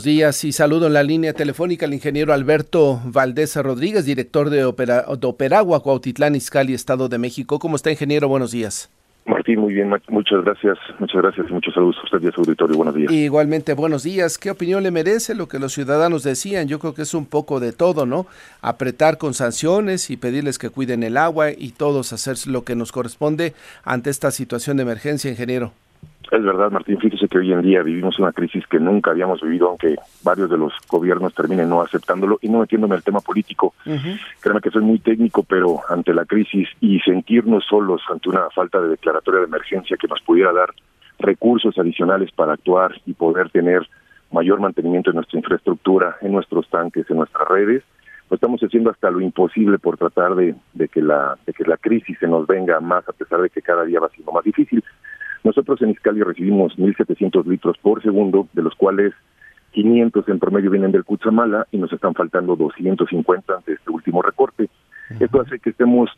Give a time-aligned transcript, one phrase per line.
[0.00, 4.64] Buenos días y saludo en la línea telefónica al ingeniero Alberto Valdés Rodríguez, director de,
[4.64, 7.58] Opera, de Operagua, Cuautitlán, Izcalli, Estado de México.
[7.58, 8.28] ¿Cómo está, ingeniero?
[8.28, 8.88] Buenos días.
[9.26, 12.42] Martín, muy bien, muchas gracias, muchas gracias y muchos saludos a usted y a su
[12.42, 12.76] auditorio.
[12.76, 13.10] Buenos días.
[13.10, 14.38] Igualmente, buenos días.
[14.38, 16.68] ¿Qué opinión le merece lo que los ciudadanos decían?
[16.68, 18.26] Yo creo que es un poco de todo, ¿no?
[18.62, 22.92] Apretar con sanciones y pedirles que cuiden el agua y todos hacer lo que nos
[22.92, 23.52] corresponde
[23.82, 25.72] ante esta situación de emergencia, ingeniero.
[26.30, 26.98] Es verdad, Martín.
[26.98, 30.58] Fíjese que hoy en día vivimos una crisis que nunca habíamos vivido, aunque varios de
[30.58, 33.74] los gobiernos terminen no aceptándolo y no metiéndome el tema político.
[34.40, 38.80] Créeme que soy muy técnico, pero ante la crisis y sentirnos solos ante una falta
[38.80, 40.70] de declaratoria de emergencia que nos pudiera dar
[41.18, 43.88] recursos adicionales para actuar y poder tener
[44.30, 47.82] mayor mantenimiento en nuestra infraestructura, en nuestros tanques, en nuestras redes,
[48.28, 51.78] pues estamos haciendo hasta lo imposible por tratar de, de que la de que la
[51.78, 54.84] crisis se nos venga más a pesar de que cada día va siendo más difícil.
[55.48, 59.14] Nosotros en Iscali recibimos 1.700 litros por segundo, de los cuales
[59.70, 64.68] 500 en promedio vienen del Cutzamala y nos están faltando 250 ante este último recorte.
[65.18, 66.10] Esto hace que estemos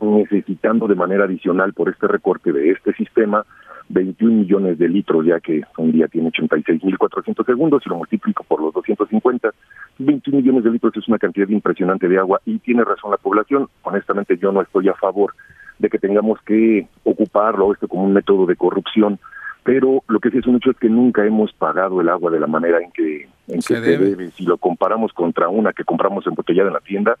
[0.00, 3.44] necesitando de manera adicional por este recorte de este sistema
[3.90, 8.62] 21 millones de litros, ya que un día tiene 86.400 segundos, y lo multiplico por
[8.62, 9.50] los 250,
[9.98, 13.68] 21 millones de litros es una cantidad impresionante de agua y tiene razón la población.
[13.82, 15.34] Honestamente yo no estoy a favor
[15.82, 19.18] de que tengamos que ocuparlo esto como un método de corrupción,
[19.64, 22.40] pero lo que sí es un hecho es que nunca hemos pagado el agua de
[22.40, 24.30] la manera en que, en que se, debe.
[24.30, 27.16] Si lo comparamos contra una que compramos embotellada en la tienda,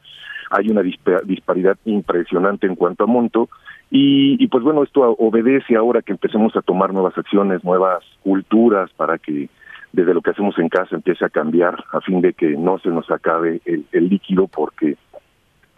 [0.50, 3.48] hay una disparidad impresionante en cuanto a monto.
[3.90, 8.90] Y, y, pues bueno, esto obedece ahora que empecemos a tomar nuevas acciones, nuevas culturas
[8.96, 9.48] para que
[9.92, 12.88] desde lo que hacemos en casa empiece a cambiar a fin de que no se
[12.88, 14.96] nos acabe el, el líquido porque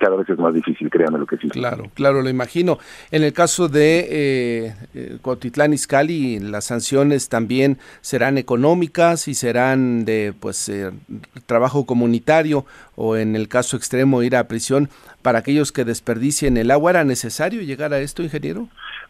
[0.05, 1.49] cada vez es más difícil, créanme lo que sí.
[1.49, 2.79] Claro, claro, lo imagino.
[3.11, 10.05] En el caso de eh, eh Cotitlán Izcalli, las sanciones también serán económicas y serán
[10.05, 10.91] de pues eh,
[11.47, 14.91] trabajo comunitario o en el caso extremo ir a prisión
[15.23, 16.91] para aquellos que desperdicien el agua.
[16.91, 18.69] ¿Era necesario llegar a esto, ingeniero?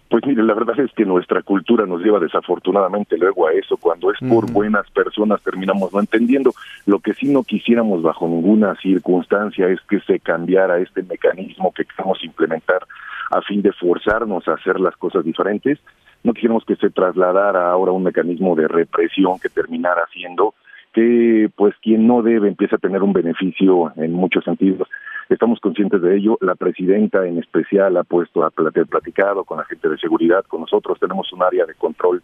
[0.08, 3.76] Pues mire, la verdad es que nuestra cultura nos lleva desafortunadamente luego a eso.
[3.76, 6.52] Cuando es por buenas personas terminamos no entendiendo.
[6.86, 11.84] Lo que sí no quisiéramos bajo ninguna circunstancia es que se cambiara este mecanismo que
[11.84, 12.86] queremos implementar
[13.30, 15.80] a fin de forzarnos a hacer las cosas diferentes.
[16.22, 20.54] No quisiéramos que se trasladara ahora un mecanismo de represión que terminara haciendo
[20.92, 24.88] que pues quien no debe empieza a tener un beneficio en muchos sentidos.
[25.28, 26.38] Estamos conscientes de ello.
[26.40, 30.98] La presidenta en especial ha puesto a platicado con la gente de seguridad, con nosotros.
[31.00, 32.22] Tenemos un área de control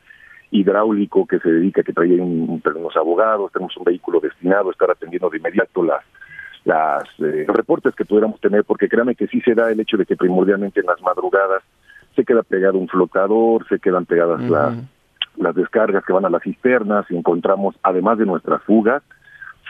[0.50, 5.30] hidráulico que se dedica, que trae unos abogados, tenemos un vehículo destinado a estar atendiendo
[5.30, 6.04] de inmediato las
[6.64, 10.04] las eh, reportes que pudiéramos tener, porque créame que sí se da el hecho de
[10.04, 11.62] que primordialmente en las madrugadas
[12.14, 14.74] se queda pegado un flotador, se quedan pegadas las,
[15.36, 19.02] las descargas que van a las cisternas y encontramos, además de nuestras fugas,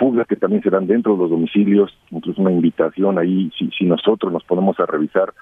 [0.00, 4.32] fugas que también se dan dentro de los domicilios, incluso una invitación ahí, si, nosotros
[4.32, 5.34] nos ponemos a revisar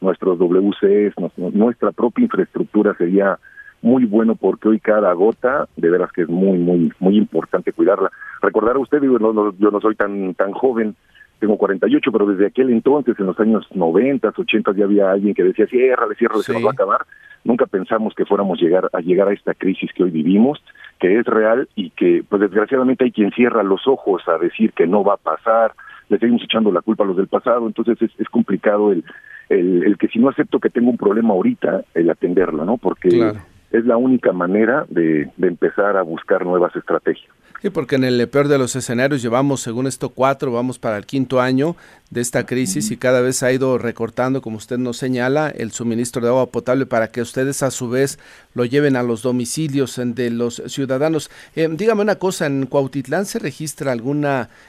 [0.00, 1.14] nuestros WCs,
[1.52, 3.38] nuestra propia infraestructura sería
[3.82, 8.10] muy bueno porque hoy cada gota, de veras que es muy, muy, muy importante cuidarla.
[8.40, 10.96] Recordar a usted, digo, no, yo no soy tan, tan joven,
[11.38, 15.44] tengo 48, pero desde aquel entonces, en los años 90, 80, ya había alguien que
[15.44, 17.00] decía, cierra, cierra, se nos va a acabar.
[17.44, 20.60] Nunca pensamos que fuéramos llegar a llegar a esta crisis que hoy vivimos
[20.98, 24.86] que es real y que, pues desgraciadamente hay quien cierra los ojos a decir que
[24.86, 25.72] no va a pasar,
[26.08, 29.04] le seguimos echando la culpa a los del pasado, entonces es, es complicado el,
[29.48, 32.78] el, el, que si no acepto que tengo un problema ahorita, el atenderlo, ¿no?
[32.78, 33.34] Porque
[33.78, 37.30] es la única manera de, de empezar a buscar nuevas estrategias.
[37.62, 41.06] Sí, porque en el peor de los escenarios llevamos, según esto, cuatro, vamos para el
[41.06, 41.74] quinto año
[42.10, 46.20] de esta crisis y cada vez ha ido recortando, como usted nos señala, el suministro
[46.20, 48.18] de agua potable para que ustedes a su vez
[48.54, 51.30] lo lleven a los domicilios de los ciudadanos.
[51.56, 54.26] Eh, dígame una cosa, ¿en Cuautitlán se registra algún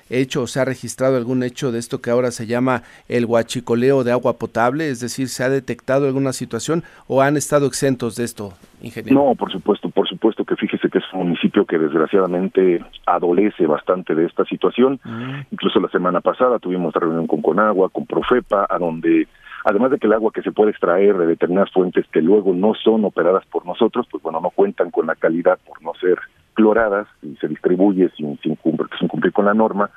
[0.09, 4.05] hecho o se ha registrado algún hecho de esto que ahora se llama el huachicoleo
[4.05, 4.89] de agua potable?
[4.89, 9.23] Es decir, ¿se ha detectado alguna situación o han estado exentos de esto, ingeniero?
[9.23, 14.15] No, por supuesto, por supuesto que fíjese que es un municipio que desgraciadamente adolece bastante
[14.15, 14.99] de esta situación.
[15.51, 19.27] Incluso la semana pasada tuvimos reunión con Conagua, con Profepa, a donde
[19.63, 22.73] además de que el agua que se puede extraer de determinadas fuentes que luego no
[22.73, 26.17] son operadas por nosotros, pues bueno, no cuentan con la calidad por no ser
[26.53, 29.89] cloradas y se distribuye sin, sin, cumplir, sin cumplir con la norma.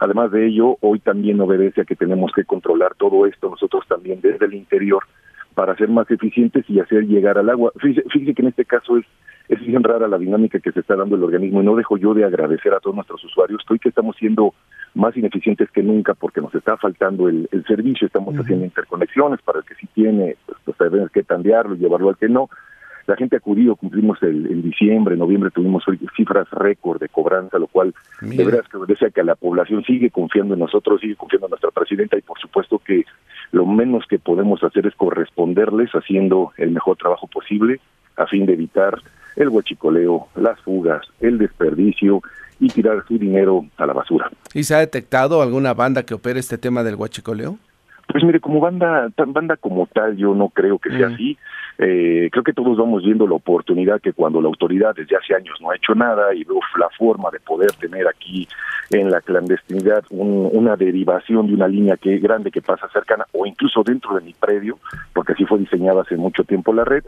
[0.00, 4.20] Además de ello, hoy también obedece a que tenemos que controlar todo esto nosotros también
[4.22, 5.04] desde el interior
[5.54, 7.72] para ser más eficientes y hacer llegar al agua.
[7.78, 9.06] Fíjese, fíjese que en este caso es
[9.50, 12.14] es bien rara la dinámica que se está dando el organismo y no dejo yo
[12.14, 14.54] de agradecer a todos nuestros usuarios que hoy que estamos siendo
[14.94, 19.58] más ineficientes que nunca porque nos está faltando el, el servicio, estamos haciendo interconexiones para
[19.58, 22.48] el que sí tiene, pues, pues qué cambiarlo y llevarlo al que no.
[23.08, 25.82] la gente ha acudido, cumplimos el, en diciembre, en noviembre tuvimos
[26.16, 30.54] cifras récord de cobranza, lo cual de veras que obedece que la población sigue confiando
[30.54, 33.04] en nosotros, sigue confiando en nuestra presidenta y por supuesto que
[33.52, 37.80] lo menos que podemos hacer es corresponderles haciendo el mejor trabajo posible
[38.16, 38.98] a fin de evitar
[39.36, 42.22] el huachicoleo, las fugas, el desperdicio
[42.58, 44.30] y tirar su dinero a la basura.
[44.52, 47.56] ¿Y se ha detectado alguna banda que opere este tema del huachicoleo?
[48.08, 51.14] Pues mire, como banda, banda como tal, yo no creo que sea mm.
[51.14, 51.38] así.
[51.82, 55.56] Eh, creo que todos vamos viendo la oportunidad que cuando la autoridad desde hace años
[55.62, 58.46] no ha hecho nada y veo la forma de poder tener aquí
[58.90, 63.82] en la clandestinidad una derivación de una línea que grande que pasa cercana o incluso
[63.82, 64.78] dentro de mi predio,
[65.14, 67.04] porque así fue diseñada hace mucho tiempo la red,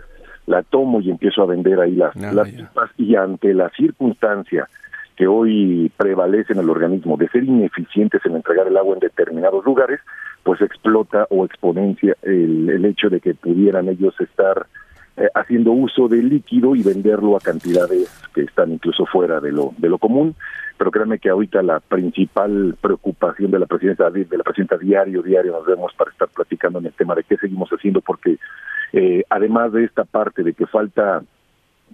[0.47, 2.49] la tomo y empiezo a vender ahí las, ah, las
[2.97, 4.69] y ante la circunstancia
[5.17, 9.63] que hoy prevalece en el organismo de ser ineficientes en entregar el agua en determinados
[9.67, 10.01] lugares,
[10.43, 14.67] pues explota o exponencia el, el hecho de que pudieran ellos estar
[15.15, 19.75] eh, haciendo uso del líquido y venderlo a cantidades que están incluso fuera de lo
[19.77, 20.35] de lo común.
[20.79, 25.53] Pero créanme que ahorita la principal preocupación de la presidenta de la presidenta diario diario
[25.53, 28.39] nos vemos para estar platicando en el tema de qué seguimos haciendo porque
[28.95, 31.23] eh, además de esta parte de que falta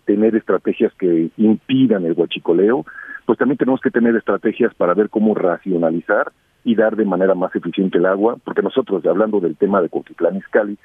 [0.05, 2.87] tener estrategias que impidan el huachicoleo
[3.27, 6.31] pues también tenemos que tener estrategias para ver cómo racionalizar
[6.65, 10.37] y dar de manera más eficiente el agua, porque nosotros, hablando del tema de Coquitlán
[10.37, 10.77] Izcalli,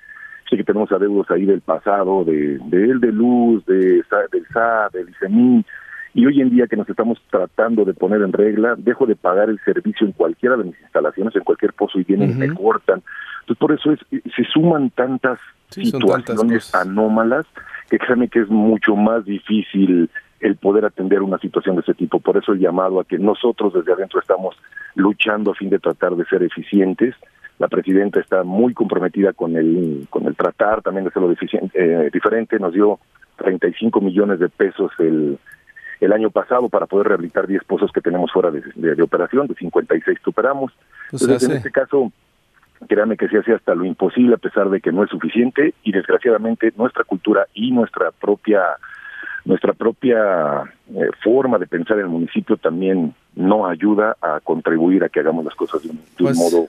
[0.49, 4.89] sí que tenemos adeudos ahí del pasado, de, de él, de Luz, de, del SA,
[4.93, 5.65] del ICEMI,
[6.15, 9.49] y hoy en día que nos estamos tratando de poner en regla, dejo de pagar
[9.49, 13.01] el servicio en cualquiera de mis instalaciones, en cualquier pozo y vienen y me cortan.
[13.41, 13.99] Entonces por eso es,
[14.35, 15.39] se suman tantas
[15.69, 17.47] situaciones anómalas
[17.89, 20.09] que créanme que es mucho más difícil
[20.43, 22.19] el poder atender una situación de ese tipo.
[22.19, 24.55] Por eso el llamado a que nosotros desde adentro estamos
[24.93, 27.15] luchando a fin de tratar de ser eficientes.
[27.59, 31.33] La presidenta está muy comprometida con el con el tratar también de hacerlo
[31.73, 32.59] eh, diferente.
[32.59, 32.99] Nos dio
[33.37, 35.39] 35 millones de pesos el
[36.01, 39.55] el año pasado para poder rehabilitar 10 pozos que tenemos fuera de, de, operación, de
[39.55, 40.73] 56 que operamos.
[41.13, 42.11] Entonces, en este caso,
[42.89, 45.93] créanme que se hace hasta lo imposible a pesar de que no es suficiente y
[45.93, 48.61] desgraciadamente nuestra cultura y nuestra propia
[49.45, 50.63] nuestra propia
[50.95, 55.43] eh, forma de pensar en el municipio también no ayuda a contribuir a que hagamos
[55.45, 56.67] las cosas de un, pues, modo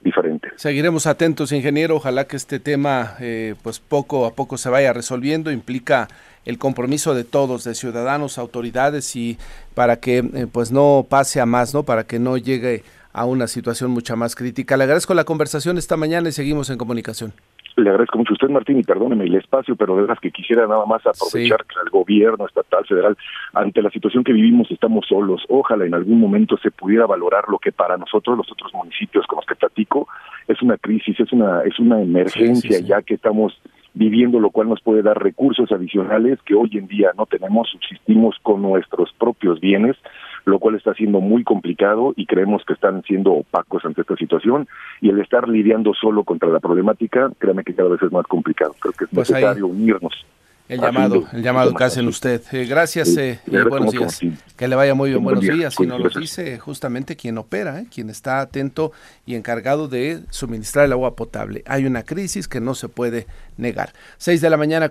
[0.00, 0.48] diferente.
[0.56, 1.96] Seguiremos atentos, ingeniero.
[1.96, 5.50] Ojalá que este tema, eh, pues poco a poco se vaya resolviendo.
[5.50, 6.08] Implica
[6.44, 9.38] el compromiso de todos, de ciudadanos, autoridades y
[9.74, 11.82] para que eh, pues no pase a más, ¿no?
[11.82, 14.76] Para que no llegue a una situación mucha más crítica.
[14.76, 17.32] Le agradezco la conversación esta mañana y seguimos en comunicación.
[17.76, 20.66] Le agradezco mucho a usted, Martín, y perdóneme el espacio, pero de verdad que quisiera
[20.66, 23.16] nada más aprovechar que el gobierno estatal, federal,
[23.52, 25.44] ante la situación que vivimos, estamos solos.
[25.48, 29.38] Ojalá en algún momento se pudiera valorar lo que para nosotros, los otros municipios con
[29.38, 30.06] los que platico,
[30.46, 33.60] es una crisis, es una, es una emergencia, ya que estamos
[33.94, 38.36] viviendo, lo cual nos puede dar recursos adicionales que hoy en día no tenemos, subsistimos
[38.42, 39.96] con nuestros propios bienes,
[40.44, 44.68] lo cual está siendo muy complicado y creemos que están siendo opacos ante esta situación
[45.00, 48.74] y el estar lidiando solo contra la problemática, créame que cada vez es más complicado.
[48.78, 50.24] Creo que es pues necesario unirnos.
[50.66, 52.40] El llamado, el llamado que hacen usted.
[52.52, 54.18] Eh, gracias eh, y buenos días.
[54.56, 55.74] Que le vaya muy bien, buenos días.
[55.78, 58.90] Y nos lo dice justamente quien opera, eh, quien está atento
[59.26, 61.62] y encargado de suministrar el agua potable.
[61.66, 63.26] Hay una crisis que no se puede
[63.58, 63.92] negar.
[64.16, 64.88] Seis de la mañana.